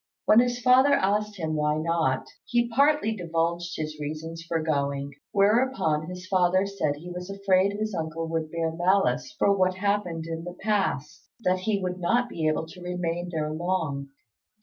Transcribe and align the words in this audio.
When 0.25 0.39
his 0.39 0.59
father 0.59 0.93
asked 0.95 1.37
him 1.37 1.53
why 1.53 1.77
not, 1.77 2.25
he 2.45 2.69
partly 2.69 3.15
divulged 3.15 3.75
his 3.75 3.99
reasons 3.99 4.41
for 4.41 4.59
going; 4.59 5.11
whereupon 5.31 6.07
his 6.07 6.25
father 6.25 6.65
said 6.65 6.95
he 6.95 7.11
was 7.11 7.29
afraid 7.29 7.73
his 7.73 7.93
uncle 7.93 8.27
would 8.29 8.49
bear 8.49 8.71
malice 8.71 9.35
for 9.37 9.55
what 9.55 9.75
happened 9.75 10.25
in 10.25 10.43
the 10.43 10.57
past, 10.59 11.27
and 11.45 11.53
that 11.53 11.63
he 11.65 11.79
would 11.83 11.99
not 11.99 12.29
be 12.29 12.47
able 12.47 12.65
to 12.69 12.81
remain 12.81 13.29
there 13.31 13.51
long. 13.53 14.07